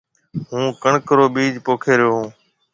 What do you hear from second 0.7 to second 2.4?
ڪڻڪ رو بِيج پوکي ريو هون۔